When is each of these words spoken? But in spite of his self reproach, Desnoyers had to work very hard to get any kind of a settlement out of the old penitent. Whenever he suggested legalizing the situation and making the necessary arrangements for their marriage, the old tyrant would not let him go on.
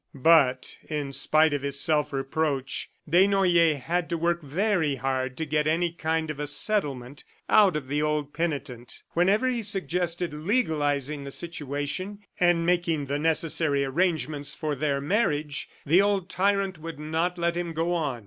But 0.15 0.77
in 0.89 1.13
spite 1.13 1.53
of 1.53 1.61
his 1.61 1.79
self 1.79 2.11
reproach, 2.11 2.89
Desnoyers 3.07 3.81
had 3.81 4.09
to 4.09 4.17
work 4.17 4.41
very 4.41 4.95
hard 4.95 5.37
to 5.37 5.45
get 5.45 5.67
any 5.67 5.91
kind 5.91 6.31
of 6.31 6.39
a 6.39 6.47
settlement 6.47 7.23
out 7.47 7.75
of 7.75 7.87
the 7.87 8.01
old 8.01 8.33
penitent. 8.33 9.03
Whenever 9.11 9.47
he 9.47 9.61
suggested 9.61 10.33
legalizing 10.33 11.23
the 11.23 11.29
situation 11.29 12.21
and 12.39 12.65
making 12.65 13.05
the 13.05 13.19
necessary 13.19 13.85
arrangements 13.85 14.55
for 14.55 14.73
their 14.73 14.99
marriage, 15.01 15.69
the 15.85 16.01
old 16.01 16.31
tyrant 16.31 16.79
would 16.79 16.97
not 16.97 17.37
let 17.37 17.55
him 17.55 17.71
go 17.71 17.93
on. 17.93 18.19